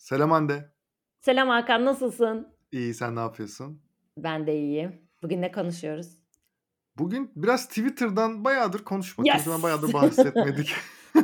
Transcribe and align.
Selam 0.00 0.30
Hande. 0.30 0.72
Selam 1.20 1.48
Hakan, 1.48 1.84
nasılsın? 1.84 2.48
İyi, 2.72 2.94
sen 2.94 3.16
ne 3.16 3.20
yapıyorsun? 3.20 3.82
Ben 4.16 4.46
de 4.46 4.56
iyiyim. 4.56 5.02
Bugün 5.22 5.42
ne 5.42 5.52
konuşuyoruz? 5.52 6.18
Bugün 6.98 7.32
biraz 7.36 7.68
Twitter'dan 7.68 8.44
bayağıdır 8.44 8.84
konuşmadık. 8.84 9.34
Yes! 9.34 9.46
Yes! 9.46 9.62
bayağıdır 9.62 9.92
bahsetmedik. 9.92 10.74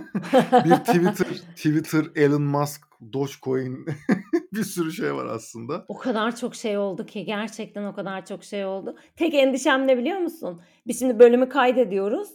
bir 0.64 0.76
Twitter, 0.76 1.26
Twitter, 1.56 2.04
Elon 2.14 2.42
Musk, 2.42 2.82
Dogecoin 3.12 3.86
bir 4.52 4.64
sürü 4.64 4.92
şey 4.92 5.14
var 5.14 5.26
aslında. 5.26 5.84
O 5.88 5.98
kadar 5.98 6.36
çok 6.36 6.54
şey 6.54 6.78
oldu 6.78 7.06
ki 7.06 7.24
gerçekten 7.24 7.84
o 7.84 7.94
kadar 7.94 8.26
çok 8.26 8.44
şey 8.44 8.64
oldu. 8.64 8.96
Tek 9.16 9.34
endişem 9.34 9.86
ne 9.86 9.98
biliyor 9.98 10.18
musun? 10.18 10.62
Biz 10.86 10.98
şimdi 10.98 11.18
bölümü 11.18 11.48
kaydediyoruz. 11.48 12.28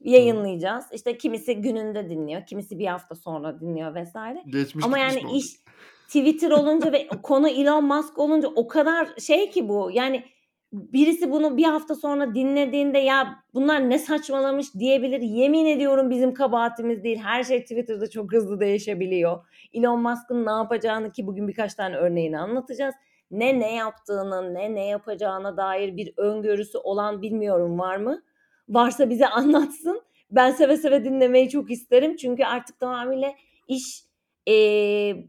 Yayınlayacağız. 0.00 0.84
İşte 0.92 1.18
kimisi 1.18 1.54
gününde 1.54 2.10
dinliyor, 2.10 2.46
kimisi 2.46 2.78
bir 2.78 2.86
hafta 2.86 3.14
sonra 3.14 3.60
dinliyor 3.60 3.94
vesaire. 3.94 4.42
Geçmiş 4.46 4.84
Ama 4.84 4.98
yani 4.98 5.18
olacak? 5.18 5.34
iş 5.34 5.46
Twitter 6.06 6.50
olunca 6.50 6.92
ve 6.92 7.08
konu 7.22 7.48
Elon 7.48 7.84
Musk 7.84 8.18
olunca 8.18 8.48
o 8.48 8.68
kadar 8.68 9.08
şey 9.18 9.50
ki 9.50 9.68
bu. 9.68 9.90
Yani 9.92 10.24
birisi 10.72 11.30
bunu 11.30 11.56
bir 11.56 11.64
hafta 11.64 11.94
sonra 11.94 12.34
dinlediğinde 12.34 12.98
ya 12.98 13.44
bunlar 13.54 13.90
ne 13.90 13.98
saçmalamış 13.98 14.74
diyebilir. 14.74 15.20
Yemin 15.20 15.66
ediyorum 15.66 16.10
bizim 16.10 16.34
kabahatimiz 16.34 17.04
değil. 17.04 17.18
Her 17.18 17.44
şey 17.44 17.62
Twitter'da 17.62 18.10
çok 18.10 18.32
hızlı 18.32 18.60
değişebiliyor. 18.60 19.46
Elon 19.72 20.02
Musk'ın 20.02 20.46
ne 20.46 20.50
yapacağını 20.50 21.12
ki 21.12 21.26
bugün 21.26 21.48
birkaç 21.48 21.74
tane 21.74 21.96
örneğini 21.96 22.38
anlatacağız. 22.38 22.94
Ne 23.30 23.60
ne 23.60 23.74
yaptığını, 23.74 24.54
ne 24.54 24.74
ne 24.74 24.86
yapacağına 24.86 25.56
dair 25.56 25.96
bir 25.96 26.12
öngörüsü 26.16 26.78
olan 26.78 27.22
bilmiyorum 27.22 27.78
var 27.78 27.96
mı? 27.96 28.22
Varsa 28.68 29.10
bize 29.10 29.26
anlatsın. 29.28 30.02
Ben 30.30 30.50
seve 30.50 30.76
seve 30.76 31.04
dinlemeyi 31.04 31.48
çok 31.50 31.70
isterim. 31.70 32.16
Çünkü 32.16 32.44
artık 32.44 32.80
tamamıyla 32.80 33.34
iş 33.68 34.02
eee, 34.46 35.28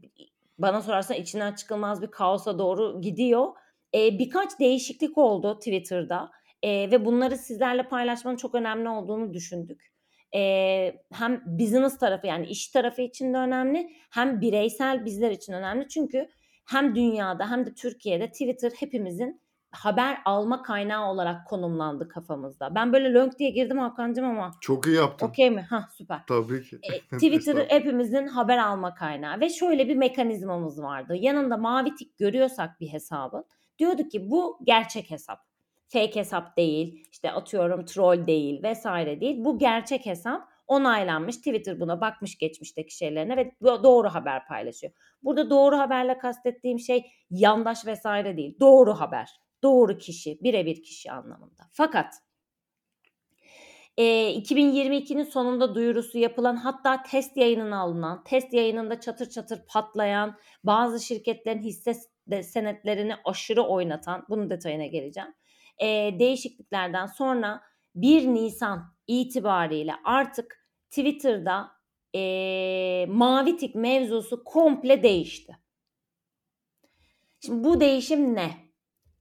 bana 0.58 0.82
sorarsan 0.82 1.16
içinden 1.16 1.52
çıkılmaz 1.54 2.02
bir 2.02 2.06
kaosa 2.10 2.58
doğru 2.58 3.00
gidiyor. 3.00 3.48
Eee, 3.94 4.16
birkaç 4.18 4.60
değişiklik 4.60 5.18
oldu 5.18 5.58
Twitter'da 5.58 6.30
eee, 6.62 6.90
ve 6.90 7.04
bunları 7.04 7.36
sizlerle 7.38 7.82
paylaşmanın 7.88 8.36
çok 8.36 8.54
önemli 8.54 8.88
olduğunu 8.88 9.34
düşündük. 9.34 9.90
Eee, 10.34 11.02
hem 11.12 11.42
business 11.46 11.98
tarafı 11.98 12.26
yani 12.26 12.46
iş 12.46 12.68
tarafı 12.68 13.02
için 13.02 13.34
de 13.34 13.38
önemli 13.38 13.90
hem 14.10 14.40
bireysel 14.40 15.04
bizler 15.04 15.30
için 15.30 15.52
önemli. 15.52 15.88
Çünkü 15.88 16.28
hem 16.66 16.94
dünyada 16.94 17.50
hem 17.50 17.66
de 17.66 17.74
Türkiye'de 17.74 18.28
Twitter 18.30 18.72
hepimizin 18.78 19.40
haber 19.72 20.18
alma 20.24 20.62
kaynağı 20.62 21.10
olarak 21.10 21.46
konumlandı 21.46 22.08
kafamızda. 22.08 22.74
Ben 22.74 22.92
böyle 22.92 23.12
lönk 23.14 23.38
diye 23.38 23.50
girdim 23.50 23.78
Hakan'cığım 23.78 24.24
ama 24.26 24.50
Çok 24.60 24.86
iyi 24.86 24.96
yaptın. 24.96 25.26
okey 25.26 25.50
mi? 25.50 25.66
Hah 25.70 25.88
süper. 25.88 26.20
Tabii 26.26 26.62
ki. 26.62 26.78
E, 26.82 27.00
Twitter 27.18 27.66
hepimizin 27.68 28.26
haber 28.26 28.58
alma 28.58 28.94
kaynağı 28.94 29.40
ve 29.40 29.48
şöyle 29.48 29.88
bir 29.88 29.96
mekanizmamız 29.96 30.82
vardı. 30.82 31.16
Yanında 31.16 31.56
mavi 31.56 31.94
tik 31.94 32.18
görüyorsak 32.18 32.80
bir 32.80 32.88
hesabın 32.88 33.44
diyorduk 33.78 34.10
ki 34.10 34.30
bu 34.30 34.58
gerçek 34.64 35.10
hesap. 35.10 35.38
Fake 35.88 36.20
hesap 36.20 36.56
değil, 36.56 37.04
işte 37.12 37.32
atıyorum 37.32 37.84
troll 37.84 38.26
değil 38.26 38.62
vesaire 38.62 39.20
değil. 39.20 39.44
Bu 39.44 39.58
gerçek 39.58 40.06
hesap 40.06 40.48
onaylanmış. 40.66 41.36
Twitter 41.36 41.80
buna 41.80 42.00
bakmış 42.00 42.38
geçmişteki 42.38 42.96
şeylerine 42.96 43.36
ve 43.36 43.52
do- 43.62 43.82
doğru 43.82 44.08
haber 44.08 44.46
paylaşıyor. 44.46 44.92
Burada 45.22 45.50
doğru 45.50 45.78
haberle 45.78 46.18
kastettiğim 46.18 46.78
şey 46.78 47.06
yandaş 47.30 47.86
vesaire 47.86 48.36
değil. 48.36 48.56
Doğru 48.60 48.94
haber. 49.00 49.40
Doğru 49.62 49.98
kişi, 49.98 50.38
birebir 50.42 50.82
kişi 50.82 51.12
anlamında. 51.12 51.68
Fakat 51.72 52.14
e, 53.96 54.04
2022'nin 54.34 55.24
sonunda 55.24 55.74
duyurusu 55.74 56.18
yapılan 56.18 56.56
hatta 56.56 57.02
test 57.02 57.36
yayınına 57.36 57.80
alınan, 57.80 58.24
test 58.24 58.54
yayınında 58.54 59.00
çatır 59.00 59.30
çatır 59.30 59.62
patlayan, 59.68 60.38
bazı 60.64 61.00
şirketlerin 61.00 61.62
hisse 61.62 61.94
senetlerini 62.42 63.14
aşırı 63.24 63.62
oynatan, 63.62 64.26
bunun 64.28 64.50
detayına 64.50 64.86
geleceğim. 64.86 65.34
E, 65.78 65.86
değişikliklerden 66.18 67.06
sonra 67.06 67.62
1 67.94 68.26
Nisan 68.26 68.94
itibariyle 69.06 69.92
artık 70.04 70.66
Twitter'da 70.90 71.70
e, 72.14 73.06
mavi 73.08 73.56
tik 73.56 73.74
mevzusu 73.74 74.44
komple 74.44 75.02
değişti. 75.02 75.58
Şimdi 77.40 77.64
bu 77.64 77.80
değişim 77.80 78.34
ne? 78.34 78.69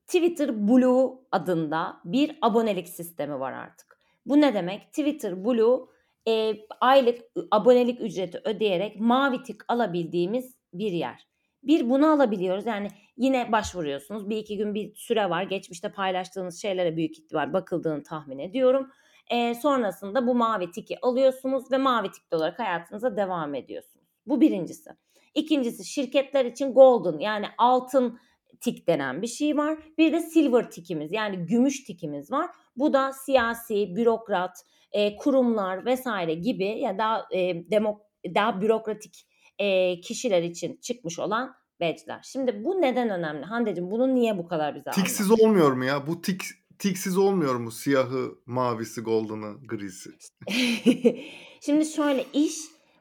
Twitter 0.09 0.68
Blue 0.68 1.12
adında 1.31 2.02
bir 2.06 2.38
abonelik 2.42 2.90
sistemi 2.90 3.40
var 3.40 3.53
artık. 3.53 4.00
Bu 4.25 4.42
ne 4.42 4.53
demek? 4.53 4.88
Twitter 4.88 5.46
Blue 5.46 5.86
e, 6.28 6.56
aylık 6.81 7.22
abonelik 7.52 8.02
ücreti 8.02 8.42
ödeyerek 8.44 9.00
mavi 9.00 9.44
tik 9.44 9.62
alabildiğimiz 9.68 10.56
bir 10.74 10.92
yer. 10.92 11.28
Bir 11.64 11.90
bunu 11.90 12.08
alabiliyoruz. 12.08 12.66
Yani 12.66 12.88
yine 13.18 13.52
başvuruyorsunuz. 13.52 14.30
Bir 14.30 14.38
iki 14.38 14.58
gün 14.58 14.74
bir 14.74 14.96
süre 14.96 15.30
var. 15.30 15.44
Geçmişte 15.44 15.92
paylaştığınız 15.92 16.62
şeylere 16.62 16.96
büyük 16.96 17.20
ihtimal 17.20 17.53
bakıldığını 17.53 18.03
tahmin 18.03 18.40
ediyorum. 18.40 18.91
E, 19.31 19.56
sonrasında 19.56 20.28
bu 20.28 20.36
mavi 20.36 20.72
tiki 20.72 20.97
alıyorsunuz 21.02 21.72
ve 21.72 21.78
mavi 21.78 22.12
tikli 22.12 22.36
olarak 22.36 22.59
hayatınıza 22.59 23.18
devam 23.18 23.56
ediyorsunuz. 23.56 24.08
Bu 24.26 24.41
birincisi. 24.41 24.90
İkincisi 25.36 25.86
şirketler 25.86 26.46
için 26.46 26.74
golden 26.74 27.20
yani 27.20 27.46
altın 27.58 28.20
tik 28.62 28.88
denen 28.88 29.22
bir 29.22 29.28
şey 29.28 29.58
var. 29.58 29.78
Bir 29.98 30.14
de 30.14 30.20
silver 30.20 30.72
tikimiz 30.72 31.12
yani 31.12 31.46
gümüş 31.46 31.84
tikimiz 31.84 32.32
var. 32.32 32.50
Bu 32.76 32.94
da 32.94 33.14
siyasi, 33.14 33.96
bürokrat, 33.96 34.64
e, 34.92 35.16
kurumlar 35.16 35.86
vesaire 35.86 36.34
gibi 36.34 36.66
ya 36.66 36.98
daha 36.98 37.26
e, 37.34 37.72
demok 37.72 38.02
daha 38.36 38.62
bürokratik 38.62 39.28
e, 39.59 40.00
kişiler 40.02 40.44
için 40.44 40.80
çıkmış 40.82 41.20
olan 41.20 41.56
badge'ler. 41.82 42.20
Şimdi 42.24 42.64
bu 42.64 42.82
neden 42.82 43.09
önemli? 43.09 43.46
Hande'cim 43.46 43.92
bunu 43.92 44.16
niye 44.16 44.38
bu 44.38 44.48
kadar 44.48 44.76
bize 44.76 44.92
Tiksiz 44.92 45.32
anlat? 45.32 45.42
olmuyor 45.42 45.72
mu 45.72 45.86
ya? 45.86 46.08
Bu 46.08 46.22
tik, 46.22 46.42
tiksiz 46.80 47.18
olmuyor 47.18 47.56
mu? 47.56 47.72
Siyahı, 47.72 48.32
mavisi, 48.46 49.02
golden'ı, 49.02 49.68
grisi. 49.68 50.09
şimdi 51.62 51.86
şöyle 51.86 52.26
iş 52.34 52.56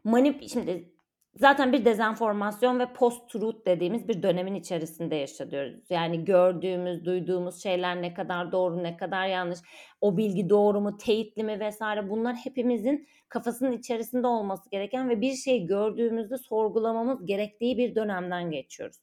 manip 0.05 0.49
şimdi 0.49 0.93
zaten 1.39 1.73
bir 1.73 1.85
dezenformasyon 1.85 2.79
ve 2.79 2.93
post 2.93 3.31
truth 3.31 3.67
dediğimiz 3.67 4.09
bir 4.09 4.23
dönemin 4.23 4.55
içerisinde 4.55 5.17
yaşıyoruz. 5.17 5.91
Yani 5.91 6.25
gördüğümüz, 6.25 7.05
duyduğumuz 7.05 7.63
şeyler 7.63 8.03
ne 8.03 8.15
kadar 8.15 8.53
doğru, 8.53 8.83
ne 8.83 8.97
kadar 8.97 9.27
yanlış, 9.27 9.59
o 10.01 10.17
bilgi 10.17 10.51
doğru 10.51 10.81
mu, 10.81 10.97
teyitli 10.99 11.45
mi 11.45 11.61
vesaire 11.61 12.11
bunlar 12.11 12.35
hepimizin 12.35 13.09
kafasının 13.29 13.73
içerisinde 13.73 14.27
olması 14.27 14.71
gereken 14.71 15.09
ve 15.09 15.21
bir 15.21 15.35
şeyi 15.35 15.67
gördüğümüzde 15.67 16.39
sorgulamamız 16.39 17.27
gerektiği 17.27 17.79
bir 17.79 17.95
dönemden 17.95 18.51
geçiyoruz. 18.51 18.97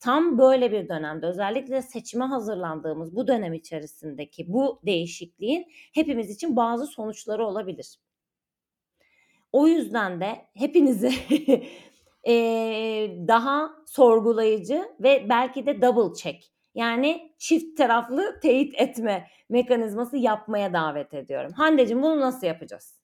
Tam 0.00 0.38
böyle 0.38 0.72
bir 0.72 0.88
dönemde 0.88 1.26
özellikle 1.26 1.82
seçime 1.82 2.24
hazırlandığımız 2.24 3.16
bu 3.16 3.26
dönem 3.26 3.54
içerisindeki 3.54 4.52
bu 4.52 4.80
değişikliğin 4.86 5.66
hepimiz 5.94 6.30
için 6.30 6.56
bazı 6.56 6.86
sonuçları 6.86 7.46
olabilir. 7.46 7.98
O 9.54 9.66
yüzden 9.66 10.20
de 10.20 10.36
hepinizi 10.54 11.12
eee, 12.26 13.28
daha 13.28 13.70
sorgulayıcı 13.86 14.84
ve 15.00 15.26
belki 15.28 15.66
de 15.66 15.82
double 15.82 16.14
check 16.14 16.44
yani 16.74 17.32
çift 17.38 17.78
taraflı 17.78 18.40
teyit 18.42 18.80
etme 18.80 19.26
mekanizması 19.48 20.16
yapmaya 20.16 20.72
davet 20.72 21.14
ediyorum. 21.14 21.52
Hande'cim 21.52 22.02
bunu 22.02 22.20
nasıl 22.20 22.46
yapacağız? 22.46 22.98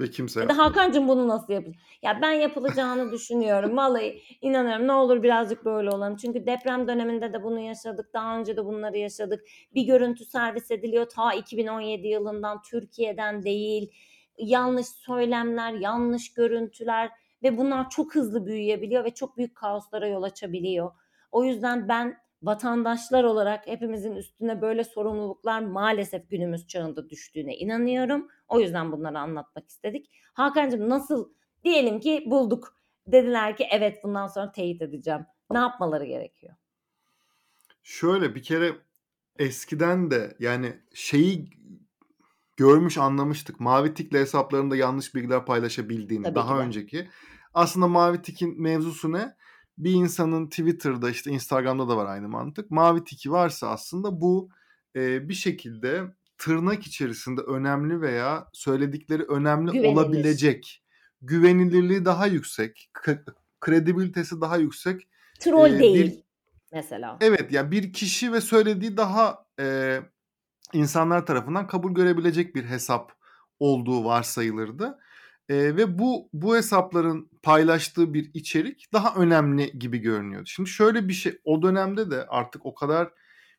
Ve 0.00 0.10
kimse 0.10 0.40
Ya 0.40 0.48
da 0.48 1.08
bunu 1.08 1.28
nasıl 1.28 1.52
yapacağız? 1.52 1.76
Ya 2.02 2.18
ben 2.22 2.32
yapılacağını 2.32 3.12
düşünüyorum. 3.12 3.76
Vallahi 3.76 4.22
inanıyorum. 4.40 4.86
Ne 4.86 4.92
olur 4.92 5.22
birazcık 5.22 5.64
böyle 5.64 5.90
olalım. 5.90 6.16
Çünkü 6.16 6.46
deprem 6.46 6.88
döneminde 6.88 7.32
de 7.32 7.42
bunu 7.42 7.60
yaşadık. 7.60 8.14
Daha 8.14 8.38
önce 8.38 8.56
de 8.56 8.64
bunları 8.64 8.98
yaşadık. 8.98 9.40
Bir 9.74 9.82
görüntü 9.82 10.24
servis 10.24 10.70
ediliyor 10.70 11.08
ta 11.08 11.32
2017 11.34 12.08
yılından 12.08 12.62
Türkiye'den 12.70 13.42
değil. 13.42 13.90
Yanlış 14.38 14.86
söylemler, 14.86 15.72
yanlış 15.72 16.34
görüntüler 16.34 17.10
ve 17.42 17.58
bunlar 17.58 17.90
çok 17.90 18.14
hızlı 18.14 18.46
büyüyebiliyor 18.46 19.04
ve 19.04 19.14
çok 19.14 19.36
büyük 19.36 19.56
kaoslara 19.56 20.08
yol 20.08 20.22
açabiliyor. 20.22 20.92
O 21.32 21.44
yüzden 21.44 21.88
ben 21.88 22.16
vatandaşlar 22.42 23.24
olarak 23.24 23.66
hepimizin 23.66 24.16
üstüne 24.16 24.62
böyle 24.62 24.84
sorumluluklar 24.84 25.60
maalesef 25.60 26.30
günümüz 26.30 26.66
çağında 26.66 27.10
düştüğüne 27.10 27.56
inanıyorum. 27.56 28.28
O 28.48 28.60
yüzden 28.60 28.92
bunları 28.92 29.18
anlatmak 29.18 29.68
istedik. 29.68 30.10
Hakan'cığım 30.32 30.88
nasıl 30.88 31.32
diyelim 31.64 32.00
ki 32.00 32.24
bulduk. 32.26 32.76
Dediler 33.06 33.56
ki 33.56 33.66
evet 33.70 34.04
bundan 34.04 34.26
sonra 34.26 34.52
teyit 34.52 34.82
edeceğim. 34.82 35.26
Ne 35.50 35.58
yapmaları 35.58 36.04
gerekiyor? 36.04 36.54
Şöyle 37.82 38.34
bir 38.34 38.42
kere 38.42 38.72
eskiden 39.38 40.10
de 40.10 40.36
yani 40.38 40.72
şeyi 40.94 41.50
görmüş 42.60 42.98
anlamıştık. 42.98 43.60
Mavi 43.60 43.94
tikle 43.94 44.20
hesaplarında 44.20 44.76
yanlış 44.76 45.14
bilgiler 45.14 45.46
paylaşabildiğini 45.46 46.24
Tabii 46.24 46.34
daha 46.34 46.58
önceki. 46.58 47.08
Aslında 47.54 47.88
mavi 47.88 48.22
tikin 48.22 48.62
mevzusu 48.62 49.12
ne? 49.12 49.36
Bir 49.78 49.90
insanın 49.90 50.46
Twitter'da 50.46 51.10
işte 51.10 51.30
Instagram'da 51.30 51.88
da 51.88 51.96
var 51.96 52.06
aynı 52.06 52.28
mantık. 52.28 52.70
Mavi 52.70 53.04
tiki 53.04 53.32
varsa 53.32 53.68
aslında 53.68 54.20
bu 54.20 54.50
e, 54.96 55.28
bir 55.28 55.34
şekilde 55.34 56.04
tırnak 56.38 56.86
içerisinde 56.86 57.40
önemli 57.40 58.00
veya 58.00 58.48
söyledikleri 58.52 59.22
önemli 59.22 59.72
Güvenilir. 59.72 59.92
olabilecek 59.92 60.82
güvenilirliği 61.22 62.04
daha 62.04 62.26
yüksek. 62.26 62.90
Kredibilitesi 63.60 64.40
daha 64.40 64.56
yüksek. 64.56 65.08
Troll 65.38 65.74
e, 65.74 65.78
değil 65.78 66.06
bir 66.06 66.22
mesela. 66.72 67.16
evet 67.20 67.52
yani 67.52 67.70
bir 67.70 67.92
kişi 67.92 68.32
ve 68.32 68.40
söylediği 68.40 68.96
daha 68.96 69.46
e, 69.60 69.98
insanlar 70.72 71.26
tarafından 71.26 71.66
kabul 71.66 71.94
görebilecek 71.94 72.54
bir 72.54 72.64
hesap 72.64 73.12
olduğu 73.58 74.04
varsayılırdı. 74.04 74.98
E, 75.48 75.54
ve 75.56 75.98
bu 75.98 76.28
bu 76.32 76.56
hesapların 76.56 77.30
paylaştığı 77.42 78.14
bir 78.14 78.30
içerik 78.34 78.92
daha 78.92 79.14
önemli 79.14 79.78
gibi 79.78 79.98
görünüyordu. 79.98 80.46
Şimdi 80.46 80.68
şöyle 80.68 81.08
bir 81.08 81.12
şey 81.12 81.38
o 81.44 81.62
dönemde 81.62 82.10
de 82.10 82.26
artık 82.26 82.66
o 82.66 82.74
kadar 82.74 83.10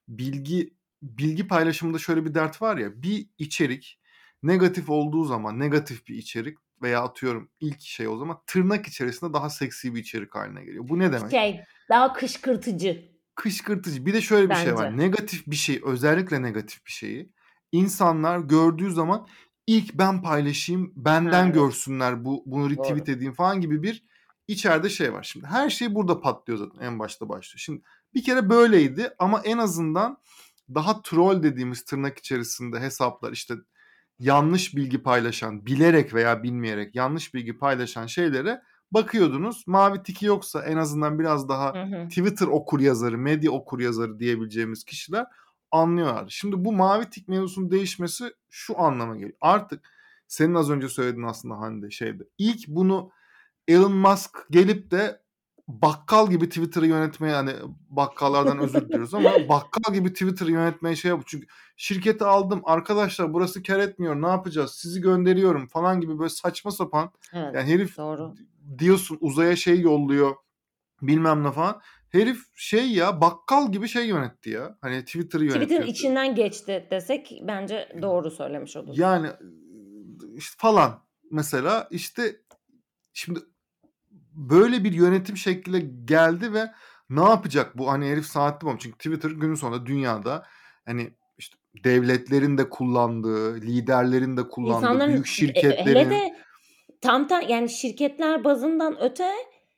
bilgi 0.07 0.73
bilgi 1.01 1.47
paylaşımında 1.47 1.97
şöyle 1.97 2.25
bir 2.25 2.33
dert 2.33 2.61
var 2.61 2.77
ya 2.77 3.03
bir 3.03 3.27
içerik 3.37 3.99
negatif 4.43 4.89
olduğu 4.89 5.23
zaman 5.23 5.59
negatif 5.59 6.07
bir 6.07 6.15
içerik 6.15 6.57
veya 6.81 7.01
atıyorum 7.01 7.49
ilk 7.59 7.81
şey 7.81 8.07
o 8.07 8.17
zaman 8.17 8.37
tırnak 8.47 8.87
içerisinde 8.87 9.33
daha 9.33 9.49
seksi 9.49 9.95
bir 9.95 9.99
içerik 9.99 10.35
haline 10.35 10.65
geliyor. 10.65 10.87
Bu 10.87 10.99
ne 10.99 11.13
demek? 11.13 11.31
Şey 11.31 11.61
daha 11.89 12.13
kışkırtıcı. 12.13 13.10
Kışkırtıcı. 13.35 14.05
Bir 14.05 14.13
de 14.13 14.21
şöyle 14.21 14.49
bir 14.49 14.55
şey 14.55 14.75
var. 14.75 14.91
Bence. 14.91 15.03
Negatif 15.03 15.47
bir 15.47 15.55
şey, 15.55 15.81
özellikle 15.85 16.41
negatif 16.41 16.85
bir 16.85 16.91
şeyi 16.91 17.31
insanlar 17.71 18.39
gördüğü 18.39 18.91
zaman 18.91 19.27
ilk 19.67 19.93
ben 19.93 20.21
paylaşayım, 20.21 20.93
benden 20.95 21.45
Ha, 21.45 21.49
görsünler 21.49 22.25
bu 22.25 22.43
bunu 22.45 22.69
retweet 22.69 23.07
Doğru. 23.07 23.11
edeyim 23.11 23.33
falan 23.33 23.61
gibi 23.61 23.83
bir 23.83 24.03
içeride 24.47 24.89
şey 24.89 25.13
var. 25.13 25.23
Şimdi 25.23 25.45
her 25.45 25.69
şey 25.69 25.95
burada 25.95 26.21
patlıyor 26.21 26.59
zaten 26.59 26.79
en 26.85 26.99
başta 26.99 27.29
başlıyor. 27.29 27.59
Şimdi 27.59 27.81
bir 28.13 28.23
kere 28.23 28.49
böyleydi 28.49 29.09
ama 29.19 29.41
en 29.41 29.57
azından 29.57 30.17
daha 30.73 31.01
troll 31.01 31.43
dediğimiz 31.43 31.85
tırnak 31.85 32.17
içerisinde 32.17 32.79
hesaplar 32.79 33.31
işte 33.31 33.53
yanlış 34.19 34.75
bilgi 34.75 35.03
paylaşan, 35.03 35.65
bilerek 35.65 36.13
veya 36.13 36.43
bilmeyerek 36.43 36.95
yanlış 36.95 37.33
bilgi 37.33 37.57
paylaşan 37.57 38.05
şeylere 38.05 38.61
bakıyordunuz. 38.91 39.63
Mavi 39.67 40.03
tiki 40.03 40.25
yoksa 40.25 40.63
en 40.63 40.77
azından 40.77 41.19
biraz 41.19 41.49
daha 41.49 41.73
Hı 41.73 41.81
hı. 41.83 42.07
Twitter 42.07 42.47
okur 42.47 42.79
yazarı, 42.79 43.17
medya 43.17 43.51
okur 43.51 43.79
yazarı 43.79 44.19
diyebileceğimiz 44.19 44.83
kişiler 44.83 45.25
anlıyorlar. 45.71 46.25
Şimdi 46.29 46.65
bu 46.65 46.73
mavi 46.73 47.09
tik 47.09 47.27
mevzusunun 47.27 47.71
değişmesi 47.71 48.33
şu 48.49 48.79
anlama 48.79 49.15
geliyor. 49.15 49.37
Artık 49.41 49.89
senin 50.27 50.55
az 50.55 50.69
önce 50.69 50.89
söylediğin 50.89 51.27
aslında 51.27 51.57
Hande 51.57 51.91
şeyde. 51.91 52.23
İlk 52.37 52.67
bunu 52.67 53.11
Elon 53.67 53.93
Musk 53.93 54.37
gelip 54.49 54.91
de 54.91 55.21
bakkal 55.81 56.29
gibi 56.29 56.49
Twitter'ı 56.49 56.87
yönetmeye 56.87 57.33
yani 57.33 57.51
bakkallardan 57.89 58.59
özür 58.59 58.81
diliyoruz 58.89 59.13
ama 59.13 59.31
bakkal 59.49 59.93
gibi 59.93 60.13
Twitter'ı 60.13 60.51
yönetmeye 60.51 60.95
şey 60.95 61.09
yapıyor. 61.09 61.25
Çünkü 61.27 61.47
şirketi 61.77 62.23
aldım 62.25 62.61
arkadaşlar 62.63 63.33
burası 63.33 63.63
kar 63.63 63.79
etmiyor 63.79 64.15
ne 64.21 64.27
yapacağız 64.27 64.71
sizi 64.71 65.01
gönderiyorum 65.01 65.67
falan 65.67 66.01
gibi 66.01 66.19
böyle 66.19 66.29
saçma 66.29 66.71
sapan 66.71 67.11
Evet. 67.33 67.55
yani 67.55 67.73
herif 67.73 67.97
Doğru. 67.97 68.33
diyorsun 68.79 69.17
uzaya 69.21 69.55
şey 69.55 69.79
yolluyor 69.79 70.35
bilmem 71.01 71.43
ne 71.43 71.51
falan. 71.51 71.81
Herif 72.09 72.39
şey 72.55 72.91
ya 72.91 73.21
bakkal 73.21 73.71
gibi 73.71 73.87
şey 73.87 74.07
yönetti 74.07 74.49
ya. 74.49 74.77
Hani 74.81 75.05
Twitter'ı 75.05 75.41
Twitter'ın 75.43 75.69
yönetiyor. 75.69 75.83
içinden 75.83 76.35
geçti 76.35 76.87
desek 76.91 77.41
bence 77.47 77.89
doğru 78.01 78.31
söylemiş 78.31 78.75
oluruz. 78.75 78.97
Yani 78.97 79.27
işte 80.35 80.55
falan 80.57 81.03
mesela 81.31 81.87
işte 81.91 82.35
şimdi 83.13 83.39
böyle 84.31 84.83
bir 84.83 84.93
yönetim 84.93 85.37
şekliyle 85.37 85.79
geldi 86.05 86.53
ve 86.53 86.71
ne 87.09 87.23
yapacak 87.23 87.77
bu 87.77 87.91
hani 87.91 88.09
herif 88.09 88.25
saatli 88.25 88.65
bomba 88.65 88.79
çünkü 88.79 88.97
Twitter 88.97 89.31
günün 89.31 89.55
sonunda 89.55 89.85
dünyada 89.85 90.45
hani 90.85 91.13
işte 91.37 91.57
devletlerin 91.83 92.57
de 92.57 92.69
kullandığı, 92.69 93.61
liderlerin 93.61 94.37
de 94.37 94.47
kullandığı, 94.47 94.85
İnsanların 94.85 95.13
büyük 95.13 95.27
e, 95.27 95.29
şirketlerin 95.29 95.95
hele 95.95 96.09
de 96.09 96.35
tam 97.01 97.27
tam 97.27 97.41
yani 97.49 97.69
şirketler 97.69 98.43
bazından 98.43 99.01
öte 99.01 99.31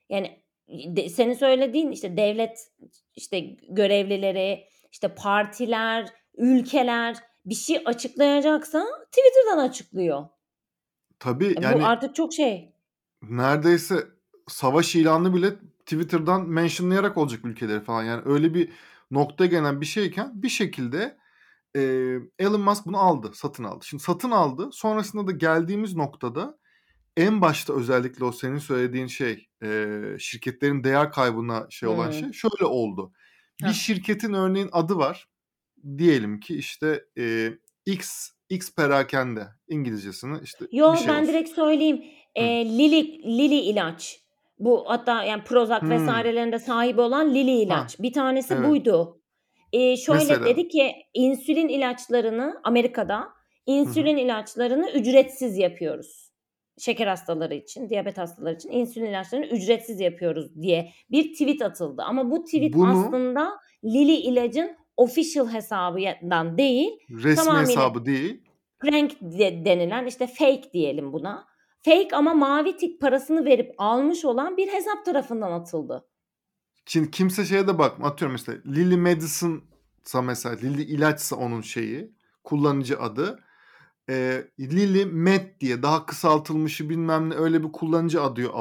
yani 0.09 0.43
de, 0.67 1.09
senin 1.09 1.33
söylediğin 1.33 1.91
işte 1.91 2.17
devlet 2.17 2.71
işte 3.15 3.39
görevlileri 3.69 4.63
işte 4.91 5.15
partiler 5.15 6.09
ülkeler 6.37 7.17
bir 7.45 7.55
şey 7.55 7.81
açıklayacaksa 7.85 8.85
Twitter'dan 9.11 9.57
açıklıyor. 9.57 10.25
tabii 11.19 11.47
E, 11.47 11.55
yani 11.61 11.81
Bu 11.81 11.85
artık 11.85 12.15
çok 12.15 12.33
şey. 12.33 12.75
neredeyse 13.21 13.95
savaş 14.47 14.95
ilanı 14.95 15.35
bile 15.35 15.55
Twitter'dan 15.85 16.49
mentionlayarak 16.49 17.17
olacak 17.17 17.45
ülkeleri 17.45 17.81
falan. 17.81 18.03
Yani 18.03 18.21
öyle 18.25 18.53
bir 18.53 18.69
noktaya 19.11 19.47
gelen 19.47 19.81
bir 19.81 19.85
şeyken 19.85 20.31
bir 20.43 20.49
şekilde 20.49 21.17
e, 21.75 21.81
Elon 22.39 22.61
Musk 22.61 22.85
bunu 22.85 22.97
aldı, 22.97 23.31
satın 23.33 23.63
aldı. 23.63 23.85
Şimdi 23.85 24.03
satın 24.03 24.31
aldı. 24.31 24.69
Sonrasında 24.71 25.27
da 25.27 25.31
geldiğimiz 25.31 25.95
noktada 25.95 26.57
en 27.17 27.41
başta 27.41 27.73
özellikle 27.73 28.25
o 28.25 28.31
senin 28.31 28.57
söylediğin 28.57 29.07
şey 29.07 29.47
e, 29.63 29.99
şirketlerin 30.19 30.83
değer 30.83 31.11
kaybına 31.11 31.67
şey 31.69 31.89
olan 31.89 32.05
Hmm. 32.05 32.13
şey 32.13 32.31
şöyle 32.31 32.65
oldu. 32.65 33.13
Bir 33.61 33.67
Heh. 33.67 33.73
şirketin 33.73 34.33
örneğin 34.33 34.69
adı 34.71 34.95
var. 34.95 35.27
Diyelim 35.97 36.39
ki 36.39 36.55
işte 36.55 37.05
e, 37.17 37.53
X 37.85 38.29
X 38.49 38.75
perakende 38.75 39.47
İngilizcesini 39.67 40.37
işte 40.43 40.65
Yo 40.71 40.95
şey 40.95 41.07
ben 41.07 41.21
olsun. 41.21 41.27
direkt 41.33 41.49
söyleyeyim. 41.49 42.03
E, 42.35 42.65
Lili 42.65 43.23
Lili 43.37 43.55
ilaç. 43.59 44.22
Bu 44.59 44.83
hatta 44.87 45.23
yani 45.23 45.43
Prozac 45.43 45.81
Hmm. 45.81 45.89
vesairelerinde 45.89 46.59
sahibi 46.59 47.01
olan 47.01 47.33
Lili 47.33 47.51
ilaç. 47.51 47.99
Bir 47.99 48.13
tanesi 48.13 48.53
evet. 48.53 48.69
buydu. 48.69 49.19
E, 49.73 49.97
şöyle 49.97 50.19
Mesela. 50.19 50.45
dedi 50.45 50.67
ki 50.67 50.91
insülin 51.13 51.67
ilaçlarını 51.69 52.61
Amerika'da 52.63 53.23
insülin 53.65 54.17
ilaçlarını 54.17 54.89
ücretsiz 54.89 55.57
yapıyoruz. 55.57 56.33
Şeker 56.79 57.07
hastaları 57.07 57.55
için, 57.55 57.89
diyabet 57.89 58.17
hastaları 58.17 58.55
için 58.55 58.71
insülin 58.71 59.05
ilaçlarını 59.05 59.45
ücretsiz 59.45 59.99
yapıyoruz 59.99 60.61
diye 60.61 60.91
bir 61.11 61.31
tweet 61.33 61.61
atıldı. 61.61 62.01
Ama 62.01 62.31
bu 62.31 62.43
tweet 62.45 62.73
Bunu 62.73 62.89
aslında 63.05 63.51
Lili 63.83 64.15
ilacın 64.15 64.75
official 64.97 65.47
hesabından 65.53 66.57
değil, 66.57 66.89
resmi 67.23 67.59
hesabı 67.59 68.05
değil. 68.05 68.41
prank 68.79 69.11
de- 69.21 69.65
denilen 69.65 70.05
işte 70.05 70.27
fake 70.27 70.73
diyelim 70.73 71.13
buna. 71.13 71.45
Fake 71.85 72.15
ama 72.15 72.33
mavi 72.33 72.77
tik 72.77 73.01
parasını 73.01 73.45
verip 73.45 73.75
almış 73.77 74.25
olan 74.25 74.57
bir 74.57 74.67
hesap 74.67 75.05
tarafından 75.05 75.51
atıldı. 75.51 76.05
Şimdi 76.85 77.11
kimse 77.11 77.45
şeye 77.45 77.67
de 77.67 77.77
bakma. 77.77 78.07
Atıyorum 78.07 78.35
işte 78.35 78.61
Lily 78.65 78.97
Madison'sa 78.97 80.21
mesela 80.21 80.55
Lily 80.55 80.81
ilaçsa 80.81 81.35
onun 81.35 81.61
şeyi 81.61 82.11
kullanıcı 82.43 82.99
adı. 82.99 83.39
Ee, 84.09 84.47
Lily 84.59 85.05
Med 85.05 85.61
diye 85.61 85.83
daha 85.83 86.05
kısaltılmışı 86.05 86.89
bilmem 86.89 87.29
ne 87.29 87.35
öyle 87.35 87.63
bir 87.63 87.71
kullanıcı 87.71 88.21
adı, 88.21 88.51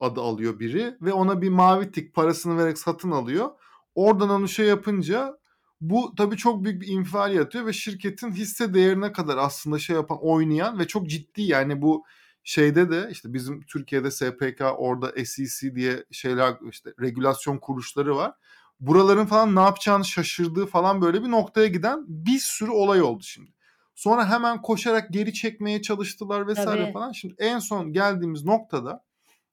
adı 0.00 0.20
alıyor 0.20 0.60
biri 0.60 0.96
ve 1.00 1.12
ona 1.12 1.42
bir 1.42 1.48
mavi 1.48 1.92
tik 1.92 2.14
parasını 2.14 2.58
vererek 2.58 2.78
satın 2.78 3.10
alıyor. 3.10 3.50
Oradan 3.94 4.30
onu 4.30 4.48
şey 4.48 4.66
yapınca 4.66 5.38
bu 5.80 6.14
tabii 6.16 6.36
çok 6.36 6.64
büyük 6.64 6.82
bir 6.82 6.88
infial 6.88 7.34
yaratıyor 7.34 7.66
ve 7.66 7.72
şirketin 7.72 8.32
hisse 8.32 8.74
değerine 8.74 9.12
kadar 9.12 9.36
aslında 9.36 9.78
şey 9.78 9.96
yapan 9.96 10.18
oynayan 10.20 10.78
ve 10.78 10.86
çok 10.86 11.08
ciddi 11.08 11.42
yani 11.42 11.82
bu 11.82 12.04
şeyde 12.46 12.90
de 12.90 13.08
işte 13.10 13.32
bizim 13.32 13.62
Türkiye'de 13.62 14.10
SPK 14.10 14.62
orada 14.76 15.24
SEC 15.24 15.74
diye 15.74 16.04
şeyler 16.10 16.54
işte 16.70 16.90
regülasyon 17.00 17.58
kuruluşları 17.58 18.16
var. 18.16 18.32
Buraların 18.80 19.26
falan 19.26 19.56
ne 19.56 19.60
yapacağını 19.60 20.04
şaşırdığı 20.04 20.66
falan 20.66 21.02
böyle 21.02 21.22
bir 21.22 21.30
noktaya 21.30 21.66
giden 21.66 22.04
bir 22.08 22.38
sürü 22.38 22.70
olay 22.70 23.02
oldu 23.02 23.22
şimdi. 23.22 23.50
Sonra 23.94 24.28
hemen 24.30 24.62
koşarak 24.62 25.12
geri 25.12 25.32
çekmeye 25.32 25.82
çalıştılar 25.82 26.46
vesaire 26.46 26.82
Tabii. 26.82 26.92
falan. 26.92 27.12
Şimdi 27.12 27.34
en 27.38 27.58
son 27.58 27.92
geldiğimiz 27.92 28.44
noktada 28.44 29.04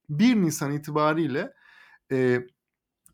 1 0.09 0.35
Nisan 0.35 0.71
itibariyle 0.71 1.53
e, 2.11 2.41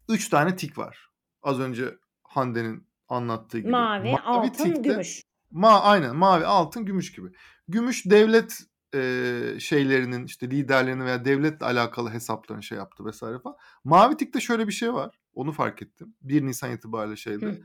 3 0.09 0.29
tane 0.29 0.55
tik 0.55 0.77
var. 0.77 1.09
Az 1.43 1.59
önce 1.59 1.95
Hande'nin 2.23 2.87
anlattığı 3.09 3.59
gibi. 3.59 3.71
Mavi, 3.71 4.15
altın, 4.25 4.63
tikte- 4.63 4.81
gümüş. 4.81 5.23
Ma 5.51 5.81
aynen 5.81 6.15
mavi, 6.15 6.45
altın, 6.45 6.85
gümüş 6.85 7.11
gibi. 7.11 7.27
Gümüş 7.67 8.05
devlet 8.05 8.69
e, 8.95 9.59
şeylerinin 9.59 10.25
işte 10.25 10.51
liderlerinin 10.51 11.05
veya 11.05 11.25
devletle 11.25 11.65
alakalı 11.65 12.09
hesaplarını 12.09 12.63
şey 12.63 12.77
yaptı 12.77 13.05
vesaire 13.05 13.39
falan. 13.39 13.57
Mavi 13.83 14.17
tikte 14.17 14.39
şöyle 14.39 14.67
bir 14.67 14.73
şey 14.73 14.93
var. 14.93 15.19
Onu 15.33 15.51
fark 15.51 15.81
ettim. 15.81 16.15
1 16.21 16.45
Nisan 16.45 16.71
itibariyle 16.71 17.15
şeyde. 17.15 17.45
Hı. 17.45 17.59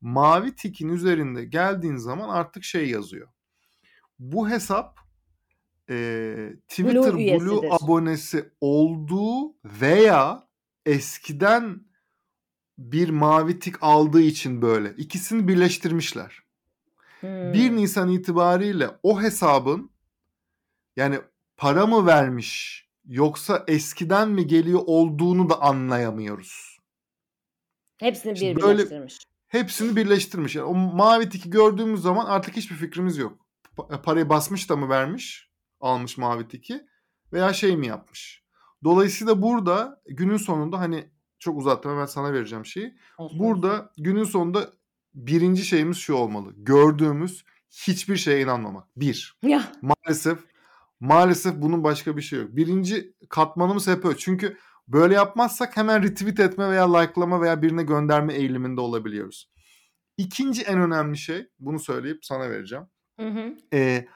Mavi 0.00 0.54
tikin 0.54 0.88
üzerinde 0.88 1.44
geldiğin 1.44 1.96
zaman 1.96 2.28
artık 2.28 2.64
şey 2.64 2.90
yazıyor. 2.90 3.28
Bu 4.18 4.48
hesap 4.48 5.00
e, 5.90 5.96
Twitter 6.68 7.12
Blue, 7.12 7.22
üyesidir. 7.22 7.68
abonesi 7.70 8.52
olduğu 8.60 9.54
veya 9.64 10.48
eskiden 10.86 11.84
bir 12.78 13.08
mavi 13.08 13.58
tik 13.58 13.74
aldığı 13.80 14.20
için 14.20 14.62
böyle. 14.62 14.94
İkisini 14.96 15.48
birleştirmişler. 15.48 16.42
Hmm. 17.20 17.52
1 17.52 17.76
Nisan 17.76 18.08
itibariyle 18.08 18.90
o 19.02 19.22
hesabın 19.22 19.90
yani 21.00 21.18
para 21.56 21.86
mı 21.86 22.06
vermiş 22.06 22.80
yoksa 23.06 23.64
eskiden 23.68 24.28
mi 24.30 24.46
geliyor 24.46 24.80
olduğunu 24.86 25.50
da 25.50 25.60
anlayamıyoruz. 25.62 26.78
Hepsini 27.96 28.38
Şimdi 28.38 28.56
bir 28.56 28.62
böyle- 28.62 28.78
birleştirmiş. 28.78 29.18
Hepsini 29.48 29.96
birleştirmiş. 29.96 30.56
Yani 30.56 30.66
o 30.66 30.74
mavi 30.74 31.28
tiki 31.28 31.50
gördüğümüz 31.50 32.02
zaman 32.02 32.26
artık 32.26 32.56
hiçbir 32.56 32.76
fikrimiz 32.76 33.18
yok. 33.18 33.38
Pa- 33.76 34.02
Parayı 34.02 34.28
basmış 34.28 34.70
da 34.70 34.76
mı 34.76 34.88
vermiş, 34.88 35.50
almış 35.80 36.18
mavi 36.18 36.48
tiki 36.48 36.86
veya 37.32 37.52
şey 37.52 37.76
mi 37.76 37.86
yapmış. 37.86 38.44
Dolayısıyla 38.84 39.42
burada 39.42 40.02
günün 40.06 40.36
sonunda 40.36 40.78
hani 40.78 41.08
çok 41.38 41.58
uzattım 41.58 41.92
hemen 41.92 42.06
sana 42.06 42.32
vereceğim 42.32 42.66
şeyi. 42.66 42.94
Olsun, 43.18 43.38
Burada 43.38 43.92
günün 43.98 44.24
sonunda 44.24 44.70
birinci 45.14 45.64
şeyimiz 45.64 45.96
şu 45.96 46.14
olmalı. 46.14 46.52
Gördüğümüz 46.56 47.44
hiçbir 47.70 48.16
şeye 48.16 48.40
inanmamak. 48.42 48.86
Bir. 48.96 49.38
Ya. 49.42 49.72
Maalesef 49.82 50.38
maalesef 51.00 51.54
bunun 51.56 51.84
başka 51.84 52.16
bir 52.16 52.22
şey 52.22 52.38
yok. 52.38 52.56
Birinci 52.56 53.14
katmanımız 53.28 53.86
hep 53.88 54.04
öyle. 54.04 54.16
Çünkü 54.16 54.56
böyle 54.88 55.14
yapmazsak 55.14 55.76
hemen 55.76 56.02
retweet 56.02 56.40
etme 56.40 56.70
veya 56.70 56.96
like'lama 56.96 57.40
veya 57.40 57.62
birine 57.62 57.82
gönderme 57.82 58.34
eğiliminde 58.34 58.80
olabiliyoruz. 58.80 59.50
İkinci 60.16 60.62
en 60.62 60.80
önemli 60.80 61.18
şey 61.18 61.46
bunu 61.58 61.80
söyleyip 61.80 62.24
sana 62.24 62.50
vereceğim. 62.50 62.84
Hı 63.20 63.28
hı. 63.28 63.56
Ee, 63.72 64.08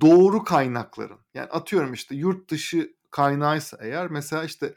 doğru 0.00 0.44
kaynakların. 0.44 1.18
Yani 1.34 1.48
atıyorum 1.48 1.92
işte 1.92 2.14
yurt 2.16 2.50
dışı 2.50 2.94
kaynağıysa 3.10 3.78
eğer 3.80 4.10
mesela 4.10 4.44
işte 4.44 4.74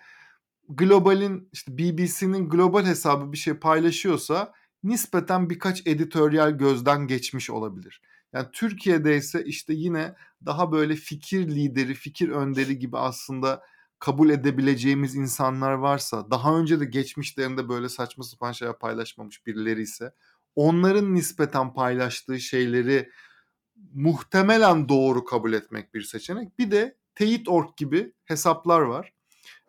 globalin 0.70 1.50
işte 1.54 1.78
BBC'nin 1.78 2.50
global 2.50 2.86
hesabı 2.86 3.32
bir 3.32 3.38
şey 3.38 3.54
paylaşıyorsa 3.54 4.54
nispeten 4.84 5.50
birkaç 5.50 5.88
editoryal 5.88 6.52
gözden 6.52 7.08
geçmiş 7.08 7.50
olabilir. 7.50 8.02
Yani 8.34 8.48
Türkiye'de 8.54 9.18
ise 9.18 9.46
işte 9.46 9.74
yine 9.74 10.16
daha 10.46 10.72
böyle 10.72 10.96
fikir 10.96 11.48
lideri, 11.48 11.94
fikir 11.94 12.30
önderi 12.30 12.80
gibi 12.80 12.98
aslında 12.98 13.64
kabul 14.00 14.30
edebileceğimiz 14.30 15.16
insanlar 15.16 15.72
varsa, 15.74 16.32
daha 16.32 16.58
önce 16.58 16.80
de 16.80 16.86
geçmişlerinde 16.86 17.70
böyle 17.70 17.90
saçma 17.90 18.24
sapan 18.24 18.52
şeyler 18.52 18.80
paylaşmamış 18.80 19.46
birileri 19.46 19.82
ise 19.82 20.12
onların 20.56 21.14
nispeten 21.14 21.74
paylaştığı 21.74 22.40
şeyleri 22.40 23.10
muhtemelen 23.94 24.90
doğru 24.90 25.26
kabul 25.26 25.54
etmek 25.54 25.94
bir 25.94 26.02
seçenek. 26.02 26.60
Bir 26.60 26.72
de 26.72 26.98
Teyit.org 27.16 27.78
gibi 27.78 28.14
hesaplar 28.26 28.82
var. 28.82 29.14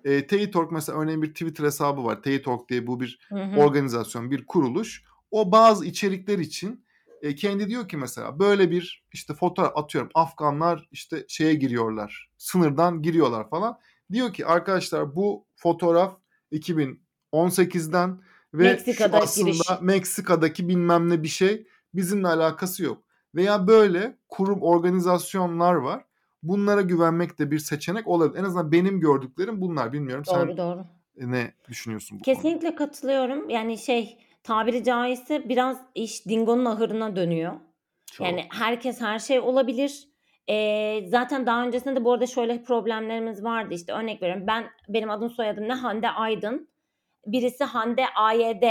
E, 0.04 0.26
Teyit.org 0.26 0.72
mesela 0.72 0.98
örneğin 0.98 1.22
bir 1.22 1.32
Twitter 1.32 1.64
hesabı 1.64 2.04
var. 2.04 2.22
Teyit.org 2.22 2.68
diye 2.68 2.86
bu 2.86 3.00
bir 3.00 3.18
Hı 3.28 3.44
hı. 3.44 3.60
organizasyon, 3.60 4.30
bir 4.30 4.46
kuruluş. 4.46 5.04
O 5.30 5.52
bazı 5.52 5.86
içerikler 5.86 6.38
için 6.38 6.83
e, 7.24 7.34
kendi 7.34 7.68
diyor 7.68 7.88
ki 7.88 7.96
mesela 7.96 8.38
böyle 8.38 8.70
bir 8.70 9.04
işte 9.12 9.34
fotoğraf 9.34 9.76
atıyorum 9.76 10.10
Afganlar 10.14 10.88
işte 10.92 11.24
şeye 11.28 11.54
giriyorlar. 11.54 12.30
Sınırdan 12.38 13.02
giriyorlar 13.02 13.50
falan. 13.50 13.78
Diyor 14.12 14.32
ki 14.32 14.46
arkadaşlar 14.46 15.16
bu 15.16 15.46
fotoğraf 15.56 16.16
2018'den 16.52 18.20
ve 18.54 18.62
Meksika'da 18.62 19.18
aslında 19.18 19.50
giriş. 19.50 19.68
Meksika'daki 19.80 20.68
bilmem 20.68 21.10
ne 21.10 21.22
bir 21.22 21.28
şey 21.28 21.66
bizimle 21.94 22.28
alakası 22.28 22.84
yok. 22.84 23.02
Veya 23.34 23.66
böyle 23.66 24.16
kurum 24.28 24.62
organizasyonlar 24.62 25.74
var. 25.74 26.04
Bunlara 26.42 26.80
güvenmek 26.80 27.38
de 27.38 27.50
bir 27.50 27.58
seçenek 27.58 28.08
olabilir. 28.08 28.40
En 28.40 28.44
azından 28.44 28.72
benim 28.72 29.00
gördüklerim 29.00 29.60
bunlar. 29.60 29.92
Bilmiyorum 29.92 30.24
Doğru 30.26 30.46
sen 30.46 30.56
doğru. 30.56 30.84
ne 31.16 31.52
düşünüyorsun 31.68 32.18
bu 32.20 32.24
konuda? 32.24 32.40
Kesinlikle 32.40 32.74
katılıyorum. 32.74 33.50
Yani 33.50 33.78
şey 33.78 34.18
tabiri 34.44 34.84
caizse 34.84 35.48
biraz 35.48 35.80
iş 35.94 36.26
dingonun 36.26 36.64
ahırına 36.64 37.16
dönüyor. 37.16 37.52
Çok. 38.12 38.26
Yani 38.26 38.46
herkes 38.50 39.00
her 39.00 39.18
şey 39.18 39.40
olabilir. 39.40 40.08
Ee, 40.48 41.00
zaten 41.08 41.46
daha 41.46 41.66
öncesinde 41.66 41.96
de 41.96 42.04
bu 42.04 42.12
arada 42.12 42.26
şöyle 42.26 42.62
problemlerimiz 42.62 43.44
vardı 43.44 43.74
işte 43.74 43.92
örnek 43.92 44.22
veriyorum 44.22 44.46
ben 44.46 44.64
benim 44.88 45.10
adım 45.10 45.30
soyadım 45.30 45.68
ne 45.68 45.72
Hande 45.72 46.10
Aydın 46.10 46.68
birisi 47.26 47.64
Hande 47.64 48.04
AYD 48.14 48.62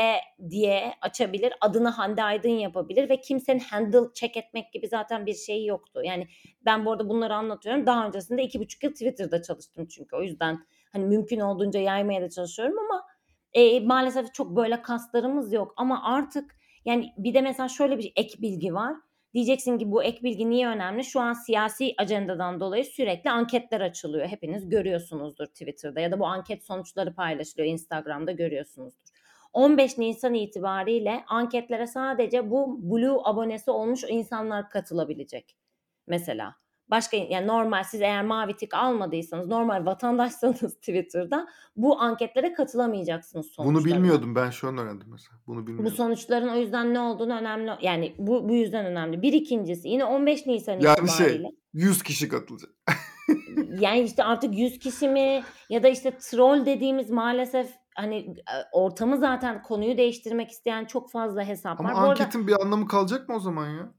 diye 0.49 0.93
açabilir 1.01 1.53
adını 1.61 1.89
Hande 1.89 2.23
Aydın 2.23 2.49
yapabilir 2.49 3.09
ve 3.09 3.21
kimsenin 3.21 3.59
handle 3.59 4.13
check 4.13 4.37
etmek 4.37 4.73
gibi 4.73 4.87
zaten 4.87 5.25
bir 5.25 5.33
şeyi 5.33 5.67
yoktu 5.67 6.01
yani 6.03 6.27
ben 6.65 6.85
bu 6.85 6.91
arada 6.91 7.09
bunları 7.09 7.35
anlatıyorum 7.35 7.85
daha 7.85 8.07
öncesinde 8.07 8.43
iki 8.43 8.59
buçuk 8.59 8.83
yıl 8.83 8.91
Twitter'da 8.91 9.41
çalıştım 9.41 9.87
çünkü 9.87 10.15
o 10.15 10.21
yüzden 10.21 10.59
hani 10.91 11.05
mümkün 11.05 11.39
olduğunca 11.39 11.79
yaymaya 11.79 12.21
da 12.21 12.29
çalışıyorum 12.29 12.79
ama 12.79 13.05
e, 13.53 13.79
maalesef 13.79 14.33
çok 14.33 14.55
böyle 14.55 14.81
kaslarımız 14.81 15.53
yok 15.53 15.73
ama 15.77 16.03
artık 16.03 16.55
yani 16.85 17.13
bir 17.17 17.33
de 17.33 17.41
mesela 17.41 17.69
şöyle 17.69 17.97
bir 17.97 18.13
ek 18.15 18.41
bilgi 18.41 18.73
var 18.73 18.95
Diyeceksin 19.33 19.77
ki 19.77 19.91
bu 19.91 20.03
ek 20.03 20.23
bilgi 20.23 20.49
niye 20.49 20.67
önemli? 20.67 21.03
Şu 21.03 21.19
an 21.19 21.33
siyasi 21.33 21.93
ajandadan 21.97 22.59
dolayı 22.59 22.85
sürekli 22.85 23.31
anketler 23.31 23.81
açılıyor. 23.81 24.27
Hepiniz 24.27 24.69
görüyorsunuzdur 24.69 25.45
Twitter'da 25.45 25.99
ya 25.99 26.11
da 26.11 26.19
bu 26.19 26.25
anket 26.25 26.63
sonuçları 26.63 27.15
paylaşılıyor 27.15 27.67
Instagram'da 27.67 28.31
görüyorsunuzdur. 28.31 29.13
15 29.53 29.97
Nisan 29.97 30.33
itibariyle 30.33 31.23
anketlere 31.27 31.87
sadece 31.87 32.49
bu 32.49 32.91
Blue 32.91 33.17
abonesi 33.23 33.71
olmuş 33.71 34.03
insanlar 34.09 34.69
katılabilecek. 34.69 35.57
Mesela 36.07 36.55
başka 36.89 37.17
yani 37.17 37.47
normal 37.47 37.83
siz 37.83 38.01
eğer 38.01 38.25
mavi 38.25 38.55
tik 38.55 38.73
almadıysanız 38.73 39.47
normal 39.47 39.85
vatandaşsanız 39.85 40.75
Twitter'da 40.79 41.47
bu 41.75 42.01
anketlere 42.01 42.53
katılamayacaksınız 42.53 43.45
sonuçlarına. 43.45 43.79
Bunu 43.79 43.85
bilmiyordum 43.85 44.35
ben 44.35 44.49
şu 44.49 44.67
an 44.67 44.77
öğrendim 44.77 45.07
mesela. 45.11 45.37
Bunu 45.47 45.61
Bu 45.61 45.67
bilmiyordum. 45.67 45.95
sonuçların 45.95 46.47
o 46.47 46.55
yüzden 46.55 46.93
ne 46.93 46.99
olduğunu 46.99 47.33
önemli 47.37 47.71
yani 47.81 48.15
bu 48.17 48.49
bu 48.49 48.53
yüzden 48.53 48.85
önemli. 48.85 49.21
Bir 49.21 49.33
ikincisi 49.33 49.87
yine 49.89 50.05
15 50.05 50.45
Nisan 50.45 50.79
Yani 50.79 50.99
itibariyle 50.99 51.47
şey 51.47 51.51
100 51.73 52.03
kişi 52.03 52.29
katılacak. 52.29 52.69
yani 53.79 54.01
işte 54.01 54.23
artık 54.23 54.57
100 54.57 54.79
kişi 54.79 55.07
mi 55.09 55.43
ya 55.69 55.83
da 55.83 55.87
işte 55.87 56.17
troll 56.17 56.65
dediğimiz 56.65 57.09
maalesef 57.09 57.69
hani 57.95 58.15
e, 58.17 58.55
ortamı 58.71 59.17
zaten 59.17 59.63
konuyu 59.63 59.97
değiştirmek 59.97 60.51
isteyen 60.51 60.85
çok 60.85 61.11
fazla 61.11 61.43
hesap 61.43 61.79
Ama 61.79 61.89
var. 61.89 61.95
Bu 61.95 61.99
arada 61.99 62.09
anketin 62.09 62.47
bir 62.47 62.61
anlamı 62.61 62.87
kalacak 62.87 63.29
mı 63.29 63.35
o 63.35 63.39
zaman 63.39 63.69
ya? 63.69 63.91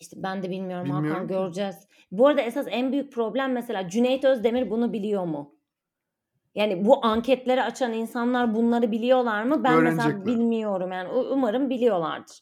İşte 0.00 0.16
ben 0.22 0.42
de 0.42 0.50
bilmiyorum 0.50 0.90
Hakan 0.90 1.02
Bilmiyorum 1.02 1.28
ki. 1.28 1.34
göreceğiz. 1.34 1.76
Bu 2.10 2.26
arada 2.26 2.40
esas 2.40 2.66
en 2.70 2.92
büyük 2.92 3.12
problem 3.12 3.52
mesela 3.52 3.88
Cüneyt 3.88 4.24
Özdemir 4.24 4.70
bunu 4.70 4.92
biliyor 4.92 5.24
mu? 5.24 5.56
Yani 6.54 6.84
bu 6.84 7.06
anketleri 7.06 7.62
açan 7.62 7.92
insanlar 7.92 8.54
bunları 8.54 8.92
biliyorlar 8.92 9.42
mı? 9.42 9.64
Ben 9.64 9.82
mesela 9.82 10.26
bilmiyorum 10.26 10.92
yani 10.92 11.08
umarım 11.08 11.70
biliyorlardır. 11.70 12.36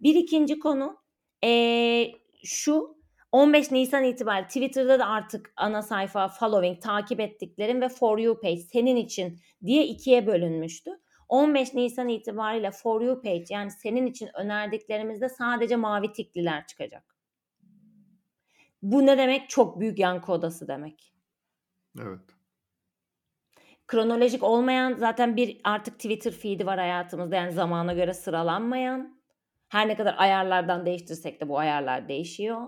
Bir 0.00 0.14
ikinci 0.14 0.58
konu 0.58 0.96
eee, 1.42 2.12
şu 2.44 2.96
15 3.32 3.70
Nisan 3.70 4.04
itibariyle 4.04 4.46
Twitter'da 4.46 4.98
da 4.98 5.06
artık 5.06 5.52
ana 5.56 5.82
sayfa 5.82 6.28
following 6.28 6.82
takip 6.82 7.20
ettiklerin 7.20 7.80
ve 7.80 7.88
for 7.88 8.18
you 8.18 8.40
page 8.40 8.56
senin 8.60 8.96
için 8.96 9.38
diye 9.64 9.86
ikiye 9.86 10.26
bölünmüştü. 10.26 10.90
15 11.28 11.74
Nisan 11.74 12.08
itibariyle 12.08 12.70
for 12.70 13.00
you 13.00 13.22
page 13.22 13.44
yani 13.50 13.70
senin 13.70 14.06
için 14.06 14.28
önerdiklerimizde 14.34 15.28
sadece 15.28 15.76
mavi 15.76 16.12
tikliler 16.12 16.66
çıkacak. 16.66 17.16
Bu 18.82 19.06
ne 19.06 19.18
demek? 19.18 19.48
Çok 19.48 19.80
büyük 19.80 19.98
yankı 19.98 20.32
odası 20.32 20.68
demek. 20.68 21.14
Evet. 22.00 22.20
Kronolojik 23.86 24.42
olmayan 24.42 24.94
zaten 24.94 25.36
bir 25.36 25.60
artık 25.64 25.94
Twitter 25.94 26.32
feed'i 26.32 26.66
var 26.66 26.78
hayatımızda 26.78 27.36
yani 27.36 27.52
zamana 27.52 27.92
göre 27.92 28.14
sıralanmayan. 28.14 29.20
Her 29.68 29.88
ne 29.88 29.96
kadar 29.96 30.14
ayarlardan 30.18 30.86
değiştirsek 30.86 31.40
de 31.40 31.48
bu 31.48 31.58
ayarlar 31.58 32.08
değişiyor 32.08 32.66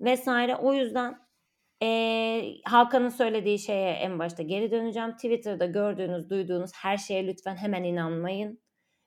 vesaire. 0.00 0.56
O 0.56 0.72
yüzden 0.72 1.18
eee, 1.80 2.60
Hakan'ın 2.64 3.08
söylediği 3.08 3.58
şeye 3.58 3.90
en 3.92 4.18
başta 4.18 4.42
geri 4.42 4.70
döneceğim. 4.70 5.12
Twitter'da 5.12 5.66
gördüğünüz, 5.66 6.30
duyduğunuz 6.30 6.70
her 6.74 6.96
şeye 6.96 7.26
lütfen 7.26 7.56
hemen 7.56 7.84
inanmayın 7.84 8.60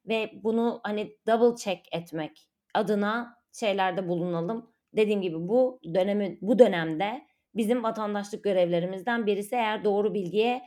ve 0.07 0.31
bunu 0.43 0.79
hani 0.83 1.17
double 1.27 1.55
check 1.57 1.87
etmek 1.91 2.49
adına 2.73 3.35
şeylerde 3.59 4.07
bulunalım. 4.07 4.73
Dediğim 4.93 5.21
gibi 5.21 5.35
bu 5.47 5.79
dönemi 5.93 6.37
bu 6.41 6.59
dönemde 6.59 7.21
bizim 7.55 7.83
vatandaşlık 7.83 8.43
görevlerimizden 8.43 9.25
birisi 9.25 9.55
eğer 9.55 9.83
doğru 9.83 10.13
bilgiye 10.13 10.61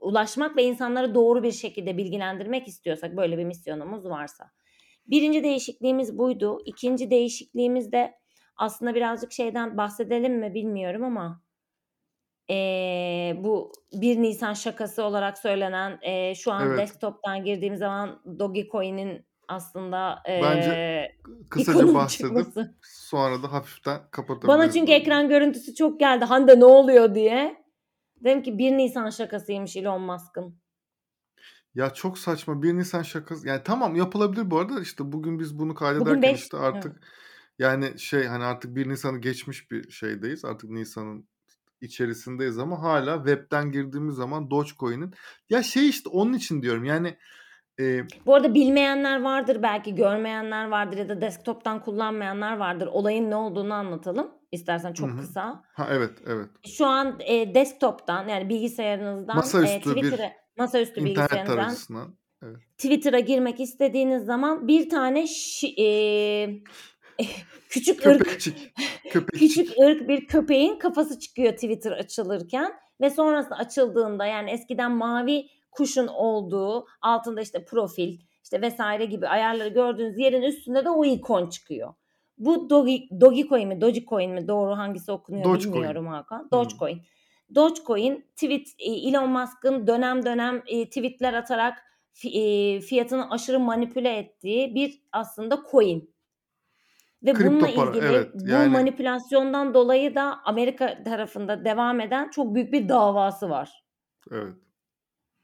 ulaşmak 0.00 0.56
ve 0.56 0.64
insanları 0.64 1.14
doğru 1.14 1.42
bir 1.42 1.52
şekilde 1.52 1.96
bilgilendirmek 1.96 2.68
istiyorsak 2.68 3.16
böyle 3.16 3.38
bir 3.38 3.44
misyonumuz 3.44 4.04
varsa. 4.04 4.50
Birinci 5.06 5.44
değişikliğimiz 5.44 6.18
buydu. 6.18 6.62
İkinci 6.64 7.10
değişikliğimiz 7.10 7.92
de 7.92 8.14
aslında 8.56 8.94
birazcık 8.94 9.32
şeyden 9.32 9.76
bahsedelim 9.76 10.38
mi 10.38 10.54
bilmiyorum 10.54 11.04
ama 11.04 11.42
eee, 12.50 13.36
bu 13.44 13.72
1 13.92 14.22
Nisan 14.22 14.54
şakası 14.54 15.04
olarak 15.04 15.38
söylenen 15.38 15.98
eee, 16.02 16.34
şu 16.36 16.52
an 16.52 16.62
Evet. 16.66 16.78
desktop'tan 16.78 17.44
girdiğim 17.44 17.76
zaman 17.76 18.22
Dogecoin'in 18.38 19.26
aslında 19.48 20.22
Bence 20.28 20.70
eee 20.70 21.16
kısaca 21.50 21.94
bahsedip 21.94 22.28
çıkması. 22.28 22.76
sonra 22.82 23.42
da 23.42 23.52
hafiften 23.52 24.00
kapatabiliriz. 24.10 24.48
Bana 24.48 24.70
çünkü 24.70 24.92
ekran 24.92 25.28
görüntüsü 25.28 25.74
çok 25.74 26.00
geldi. 26.00 26.24
Hande 26.24 26.60
ne 26.60 26.64
oluyor 26.64 27.14
diye. 27.14 27.64
Dedim 28.24 28.42
ki 28.42 28.58
1 28.58 28.72
Nisan 28.78 29.10
şakasıymış 29.10 29.76
Elon 29.76 30.02
Musk'ın. 30.02 30.60
Ya 31.74 31.90
çok 31.94 32.18
saçma 32.18 32.62
1 32.62 32.74
Nisan 32.76 33.02
şakası. 33.02 33.48
Yani 33.48 33.62
tamam 33.64 33.96
yapılabilir 33.96 34.50
bu 34.50 34.58
arada. 34.58 34.80
İşte 34.80 35.12
bugün 35.12 35.38
biz 35.38 35.58
bunu 35.58 35.74
Bugün 35.98 36.22
kaydederken 36.22 36.22
5 36.22 36.40
işte 36.42 36.56
evet. 36.72 36.84
artık 36.84 37.04
yani 37.58 37.98
şey 37.98 38.24
hani 38.26 38.44
artık 38.44 38.76
1 38.76 38.88
Nisan'ı 38.88 39.18
geçmiş 39.20 39.70
bir 39.70 39.90
şeydeyiz. 39.90 40.44
Artık 40.44 40.70
Nisan'ın 40.70 41.28
içerisindeyiz 41.80 42.58
ama 42.58 42.82
hala 42.82 43.16
webten 43.16 43.72
girdiğimiz 43.72 44.14
zaman 44.14 44.50
Dogecoin'in 44.50 45.14
ya 45.50 45.62
şey 45.62 45.88
işte 45.88 46.08
onun 46.08 46.32
için 46.32 46.62
diyorum 46.62 46.84
yani 46.84 47.16
Eee 47.78 48.06
Bu 48.26 48.34
arada 48.34 48.54
bilmeyenler 48.54 49.22
vardır, 49.22 49.62
belki 49.62 49.94
görmeyenler 49.94 50.68
vardır 50.68 50.98
ya 50.98 51.08
da 51.08 51.20
desktop'tan 51.20 51.82
kullanmayanlar 51.82 52.56
vardır. 52.56 52.86
Olayın 52.86 53.30
ne 53.30 53.36
olduğunu 53.36 53.74
anlatalım 53.74 54.30
istersen 54.52 54.92
çok 54.92 55.10
hı. 55.10 55.16
kısa. 55.16 55.62
Ha, 55.74 55.88
evet, 55.90 56.10
evet. 56.26 56.48
Şu 56.66 56.86
an, 56.86 57.18
eee, 57.20 57.54
desktop'tan 57.54 58.28
yani 58.28 58.48
bilgisayarınızdan, 58.48 59.36
Masaüstü 59.36 59.96
bir 59.96 60.00
Twitter'a 60.00 60.32
masaüstü 60.58 61.00
internet 61.00 61.30
bilgisayarınızdan. 61.30 62.16
Evet. 62.42 62.56
Twitter'a 62.78 63.20
girmek 63.20 63.60
istediğiniz 63.60 64.24
zaman 64.24 64.68
bir 64.68 64.90
tane 64.90 65.26
şi 65.26 65.68
eee, 65.68 66.62
küçük 67.68 68.06
ırk 68.06 68.24
Köpekçik, 69.10 69.38
küçük 69.38 69.78
ırk 69.78 70.08
bir 70.08 70.26
köpeğin 70.26 70.78
kafası 70.78 71.18
çıkıyor 71.18 71.52
Twitter 71.52 71.92
açılırken 71.92 72.72
ve 73.00 73.10
sonrasında 73.10 73.56
açıldığında 73.56 74.26
yani 74.26 74.50
eskiden 74.50 74.92
mavi 74.92 75.46
kuşun 75.70 76.06
olduğu, 76.06 76.86
altında 77.02 77.40
işte 77.40 77.64
profil, 77.64 78.18
işte 78.44 78.60
vs. 78.68 79.10
gibi 79.10 79.28
ayarları 79.28 79.68
gördüğünüz 79.68 80.18
yerin 80.18 80.42
üstünde 80.42 80.84
de 80.84 80.90
o 80.90 81.04
ikon 81.04 81.46
çıkıyor. 81.48 81.94
Bu 82.38 82.70
Dogi 82.70 83.08
Dogecoin 83.20 83.68
mi, 83.68 83.80
Dogecoin 83.80 84.30
mi 84.30 84.48
doğru 84.48 84.76
hangisi 84.78 85.12
okunuyor 85.12 85.44
Dogecoin. 85.44 85.74
bilmiyorum 85.74 86.06
Hakan. 86.06 86.50
Dogecoin. 86.50 87.02
Dogecoin 87.54 88.26
tweet 88.36 88.66
eee, 88.78 89.08
Elon 89.08 89.28
Musk'ın 89.30 89.86
dönem 89.86 90.24
dönem, 90.24 90.62
eee, 90.66 90.84
tweet'ler 90.88 91.34
atarak 91.34 91.78
eee, 92.24 92.80
fiyatını 92.80 93.30
aşırı 93.30 93.60
manipüle 93.60 94.16
ettiği 94.16 94.74
bir 94.74 95.02
aslında 95.12 95.62
coin. 95.70 96.09
Ve 97.22 97.34
bununla 97.34 97.66
Kripto 97.66 97.74
para, 97.76 97.90
ilgili 97.90 98.04
evet. 98.06 98.30
bu 98.34 98.48
Yani 98.48 98.68
manipülasyondan 98.68 99.74
dolayı 99.74 100.14
da 100.14 100.40
Amerika 100.44 101.02
tarafında 101.02 101.64
devam 101.64 102.00
eden 102.00 102.30
çok 102.30 102.54
büyük 102.54 102.72
bir 102.72 102.88
davası 102.88 103.50
var. 103.50 103.84
Evet. 104.30 104.54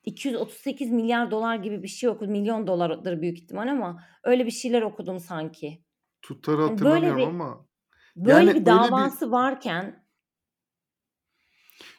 $238 0.07 1.63
gibi 1.63 1.83
bir 1.83 1.89
şey 1.89 2.09
okudum. 2.09 2.33
Milyon 2.33 2.67
dolardır 2.67 3.23
büyük 3.23 3.39
ihtimal 3.39 3.69
ama 3.69 4.03
öyle 4.25 4.47
bir 4.47 4.51
şeyler 4.51 4.83
okudum 4.83 5.21
sanki. 5.21 5.83
Tutarı 6.23 6.57
Hani 6.57 6.69
böyle 6.69 6.95
hatırlamıyorum 6.95 7.19
bir 7.19 7.45
ama 7.45 7.67
böyle 8.17 8.31
yani 8.31 8.43
bir 8.43 8.49
öyle 8.49 8.61
bir 8.61 8.67
davası 8.67 9.31
varken 9.31 10.07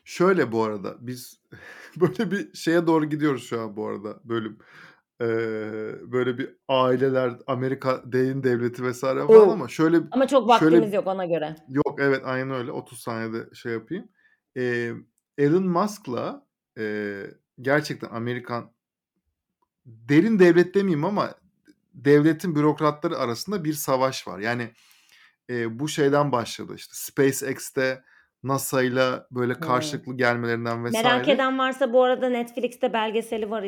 Şöyle 0.05 0.51
bu 0.51 0.63
arada, 0.63 0.95
biz 0.99 1.41
böyle 1.95 2.31
bir 2.31 2.53
şeye 2.53 2.87
doğru 2.87 3.05
gidiyoruz 3.05 3.43
şu 3.43 3.61
an 3.61 3.75
bu 3.75 3.87
arada 3.87 4.19
bölüm. 4.23 4.59
Eee, 5.21 5.27
böyle 6.01 6.37
bir 6.37 6.55
aileler, 6.67 7.33
Amerika 7.47 8.03
derin 8.05 8.43
devleti 8.43 8.91
vs. 8.91 9.01
falan 9.01 9.29
O! 9.29 9.49
ama 9.49 9.67
şöyle 9.67 9.97
Ama 10.11 10.27
çok 10.27 10.49
şöyle 10.49 10.75
vaktimiz 10.75 10.93
yok 10.93 11.07
ona 11.07 11.25
göre. 11.25 11.55
Yok, 11.69 11.95
evet, 11.99 12.21
aynen 12.25 12.51
öyle. 12.51 12.71
30 12.71 12.99
saniyede 12.99 13.55
şey 13.55 13.73
yapayım. 13.73 14.09
Eee, 14.55 14.93
Elon 15.37 15.63
Musk'la, 15.67 16.47
eee, 16.77 17.31
gerçekten 17.61 18.09
Amerikan 18.09 18.71
derin 19.85 20.39
devlet 20.39 20.75
demeyeyim 20.75 21.05
ama 21.05 21.35
devletin 21.93 22.55
bürokratları 22.55 23.17
arasında 23.17 23.63
bir 23.63 23.73
savaş 23.73 24.27
var. 24.27 24.39
Yani, 24.39 24.71
eee, 25.49 25.79
bu 25.79 25.89
şeyden 25.89 26.31
başladı 26.31 26.73
işte 26.75 26.93
SpaceX'te 26.95 28.03
NASA'yla 28.43 29.27
böyle 29.31 29.53
Hıı. 29.59 29.61
karşılıklı 29.61 30.17
gelmelerinden 30.17 30.85
Merak 30.89 31.27
vs. 31.27 31.29
eden 31.29 31.59
varsa 31.59 31.93
bu 31.93 32.03
arada 32.03 32.29
Netflix'te 32.29 32.93
belgeseli 32.93 33.49
var 33.49 33.63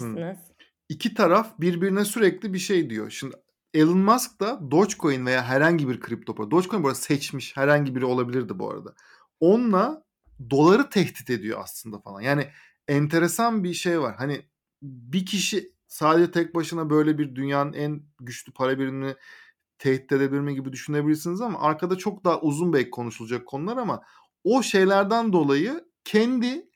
Hıı. 0.00 0.24
izleyebilirsiniz. 0.24 0.47
2 0.88 1.14
taraf 1.14 1.60
birbirine 1.60 2.04
sürekli 2.04 2.52
bir 2.52 2.58
şey 2.58 2.90
diyor. 2.90 3.10
Şimdi 3.10 3.36
Elon 3.74 3.98
Musk 3.98 4.40
da 4.40 4.70
Dogecoin 4.70 5.26
veya 5.26 5.44
herhangi 5.44 5.88
bir 5.88 6.00
kripto 6.00 6.34
para 6.34 6.50
Dogecoin 6.50 6.82
bu 6.82 6.88
arada 6.88 6.98
seçmiş 6.98 7.56
herhangi 7.56 7.94
biri 7.94 8.04
olabilirdi 8.04 8.58
bu 8.58 8.70
arada. 8.70 8.94
Onunla 9.40 10.04
doları 10.50 10.90
tehdit 10.90 11.30
ediyor 11.30 11.60
aslında 11.62 11.98
falan. 11.98 12.20
Yani 12.20 12.48
enteresan 12.88 13.64
bir 13.64 13.74
şey 13.74 14.00
var. 14.00 14.16
Hani 14.16 14.42
bir 14.82 15.26
kişi 15.26 15.72
sadece 15.88 16.30
tek 16.30 16.54
başına 16.54 16.90
böyle 16.90 17.18
bir 17.18 17.34
dünyanın 17.34 17.72
en 17.72 18.02
güçlü 18.20 18.52
para 18.52 18.78
birimini 18.78 19.14
tehdit 19.78 20.12
edebilir 20.12 20.40
mi 20.40 20.54
gibi 20.54 20.72
düşünebilirsiniz 20.72 21.40
ama 21.40 21.60
arkada 21.60 21.98
çok 21.98 22.24
daha 22.24 22.40
uzun 22.40 22.72
belki 22.72 22.90
konuşulacak 22.90 23.46
konular 23.46 23.76
ama 23.76 24.02
o 24.44 24.62
şeylerden 24.62 25.32
dolayı 25.32 25.84
kendi 26.04 26.68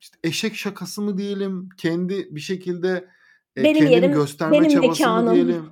işte 0.00 0.18
eşek 0.24 0.56
şakası 0.56 1.02
mı 1.02 1.18
diyelim, 1.18 1.68
kendi 1.76 2.28
bir 2.34 2.40
şekilde, 2.40 3.08
eee, 3.56 3.64
Benim 3.64 3.86
yerim, 3.86 4.12
gösterme 4.12 4.52
benim 4.58 4.68
çabası 4.68 5.08
mı 5.08 5.14
mekânım. 5.14 5.34
diyelim. 5.34 5.70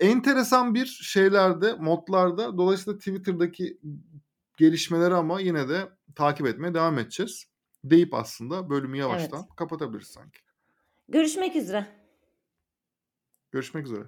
Enteresan 0.00 0.74
bir 0.74 0.86
şeylerde, 0.86 1.72
modlarda 1.74 2.58
dolayısıyla 2.58 2.98
Twitter'daki 2.98 3.78
gelişmeleri 4.56 5.14
ama 5.14 5.40
yine 5.40 5.68
de 5.68 5.88
takip 6.14 6.46
etmeye 6.46 6.74
devam 6.74 6.98
edeceğiz 6.98 7.44
deyip 7.84 8.14
aslında 8.14 8.70
bölümü 8.70 8.96
Evet. 8.96 9.00
yavaştan 9.00 9.46
kapatabiliriz 9.56 10.08
sanki. 10.08 10.40
Görüşmek 11.08 11.56
üzere. 11.56 11.86
Görüşmek 13.52 13.86
üzere. 13.86 14.04